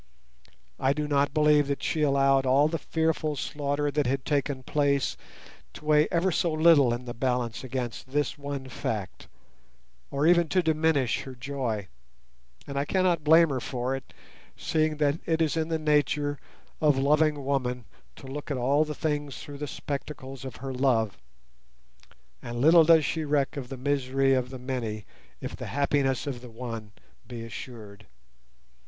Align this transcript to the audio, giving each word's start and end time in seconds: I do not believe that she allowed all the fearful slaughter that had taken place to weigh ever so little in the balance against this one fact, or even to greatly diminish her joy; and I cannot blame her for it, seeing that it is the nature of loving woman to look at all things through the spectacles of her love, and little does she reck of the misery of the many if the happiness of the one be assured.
I 0.79 0.93
do 0.93 1.07
not 1.07 1.31
believe 1.31 1.67
that 1.67 1.83
she 1.83 2.01
allowed 2.01 2.43
all 2.47 2.67
the 2.67 2.79
fearful 2.79 3.35
slaughter 3.35 3.91
that 3.91 4.07
had 4.07 4.25
taken 4.25 4.63
place 4.63 5.15
to 5.73 5.85
weigh 5.85 6.07
ever 6.09 6.31
so 6.31 6.51
little 6.51 6.91
in 6.91 7.05
the 7.05 7.13
balance 7.13 7.63
against 7.63 8.09
this 8.09 8.35
one 8.35 8.67
fact, 8.67 9.27
or 10.09 10.25
even 10.25 10.49
to 10.49 10.53
greatly 10.63 10.73
diminish 10.73 11.21
her 11.21 11.35
joy; 11.35 11.87
and 12.65 12.79
I 12.79 12.83
cannot 12.85 13.23
blame 13.23 13.49
her 13.49 13.59
for 13.59 13.95
it, 13.95 14.11
seeing 14.57 14.97
that 14.97 15.19
it 15.27 15.39
is 15.39 15.53
the 15.53 15.77
nature 15.77 16.39
of 16.81 16.97
loving 16.97 17.45
woman 17.45 17.85
to 18.15 18.25
look 18.25 18.49
at 18.49 18.57
all 18.57 18.83
things 18.85 19.37
through 19.37 19.59
the 19.59 19.67
spectacles 19.67 20.43
of 20.43 20.55
her 20.55 20.73
love, 20.73 21.15
and 22.41 22.59
little 22.59 22.85
does 22.85 23.05
she 23.05 23.23
reck 23.23 23.55
of 23.55 23.69
the 23.69 23.77
misery 23.77 24.33
of 24.33 24.49
the 24.49 24.57
many 24.57 25.05
if 25.41 25.55
the 25.55 25.67
happiness 25.67 26.25
of 26.25 26.41
the 26.41 26.49
one 26.49 26.91
be 27.27 27.45
assured. 27.45 28.07